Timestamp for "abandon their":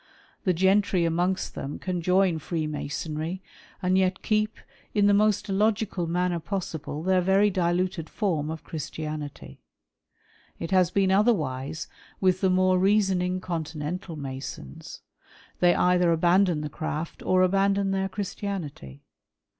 17.43-18.09